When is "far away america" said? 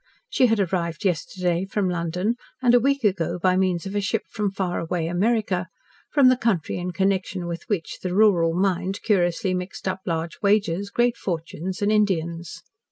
4.51-5.67